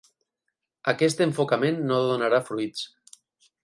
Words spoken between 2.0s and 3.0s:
donarà fruits.